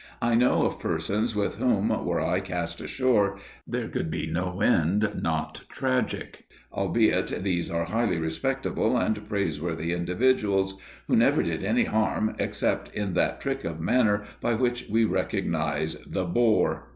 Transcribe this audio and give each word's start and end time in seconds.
I 0.19 0.33
know 0.33 0.65
of 0.65 0.79
persons 0.79 1.35
with 1.35 1.57
whom, 1.57 1.89
were 2.03 2.19
I 2.19 2.39
cast 2.39 2.81
ashore, 2.81 3.37
there 3.67 3.87
could 3.87 4.09
be 4.09 4.25
no 4.25 4.59
end 4.59 5.11
not 5.21 5.61
tragic, 5.69 6.45
albeit 6.73 7.43
these 7.43 7.69
are 7.69 7.85
highly 7.85 8.17
respectable 8.17 8.97
and 8.97 9.29
praiseworthy 9.29 9.93
individuals, 9.93 10.79
who 11.07 11.15
never 11.15 11.43
did 11.43 11.63
any 11.63 11.83
harm 11.83 12.35
except 12.39 12.91
in 12.95 13.13
that 13.13 13.41
trick 13.41 13.63
of 13.63 13.79
manner 13.79 14.23
by 14.41 14.55
which 14.55 14.87
we 14.89 15.05
recognize 15.05 15.93
the 16.07 16.25
bore. 16.25 16.89